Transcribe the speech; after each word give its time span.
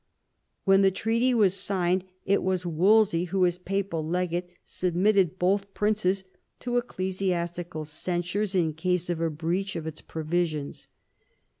When 0.63 0.81
the 0.81 0.89
treaty 0.89 1.31
was 1.31 1.53
signed 1.53 2.05
it 2.25 2.41
was 2.41 2.65
Wolsey 2.65 3.25
who, 3.25 3.45
as 3.45 3.59
papal 3.59 4.03
legate, 4.03 4.49
submitted 4.65 5.37
both 5.37 5.75
princes 5.75 6.23
to 6.61 6.81
ecclesi 6.81 7.27
astical 7.27 7.85
censures 7.85 8.55
in 8.55 8.73
case 8.73 9.11
of 9.11 9.21
a 9.21 9.29
breach 9.29 9.75
of 9.75 9.85
its 9.85 10.01
provisions. 10.01 10.87